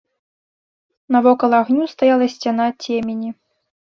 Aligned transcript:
Навокал 1.15 1.51
агню 1.61 1.83
стаяла 1.93 2.27
сцяна 2.37 2.67
цемені. 2.87 3.29